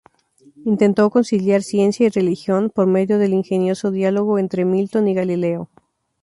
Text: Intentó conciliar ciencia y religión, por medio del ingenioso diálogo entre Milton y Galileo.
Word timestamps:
Intentó 0.65 1.11
conciliar 1.11 1.61
ciencia 1.61 2.07
y 2.07 2.09
religión, 2.09 2.71
por 2.73 2.87
medio 2.87 3.19
del 3.19 3.33
ingenioso 3.33 3.91
diálogo 3.91 4.39
entre 4.39 4.65
Milton 4.65 5.07
y 5.07 5.13
Galileo. 5.13 5.69